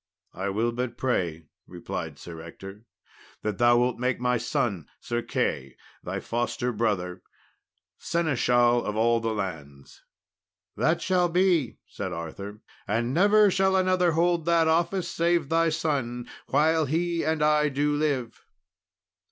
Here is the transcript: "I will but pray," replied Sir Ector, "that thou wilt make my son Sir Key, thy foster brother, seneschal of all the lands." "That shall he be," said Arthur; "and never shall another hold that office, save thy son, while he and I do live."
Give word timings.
"I 0.33 0.49
will 0.49 0.71
but 0.71 0.97
pray," 0.97 1.43
replied 1.67 2.17
Sir 2.17 2.41
Ector, 2.41 2.85
"that 3.43 3.59
thou 3.59 3.77
wilt 3.77 3.99
make 3.99 4.19
my 4.19 4.39
son 4.39 4.87
Sir 4.99 5.21
Key, 5.21 5.75
thy 6.01 6.19
foster 6.19 6.71
brother, 6.73 7.21
seneschal 7.99 8.83
of 8.83 8.95
all 8.95 9.19
the 9.19 9.31
lands." 9.35 10.03
"That 10.75 11.03
shall 11.03 11.27
he 11.27 11.33
be," 11.33 11.77
said 11.85 12.13
Arthur; 12.13 12.61
"and 12.87 13.13
never 13.13 13.51
shall 13.51 13.75
another 13.75 14.13
hold 14.13 14.45
that 14.45 14.67
office, 14.67 15.07
save 15.07 15.49
thy 15.49 15.69
son, 15.69 16.27
while 16.47 16.87
he 16.87 17.23
and 17.23 17.43
I 17.43 17.69
do 17.69 17.93
live." 17.93 18.43